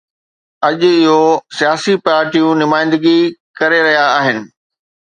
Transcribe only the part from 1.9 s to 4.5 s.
پارٽيون نمائندگي ڪري رهيا آهن